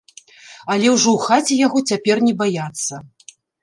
[0.75, 2.93] Але ўжо ў хаце яго цяпер не баяцца.